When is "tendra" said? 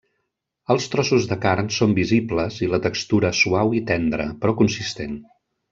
3.93-4.31